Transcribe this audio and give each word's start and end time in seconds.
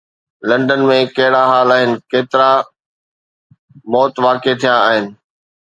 London 0.49 0.81
۾ 0.91 0.95
ڪهڙا 1.17 1.43
حال 1.51 1.69
آهن، 1.75 1.89
ڪيترا 2.11 2.51
موت 3.91 4.13
واقع 4.25 4.53
ٿيا 4.61 4.75
آهن 4.89 5.05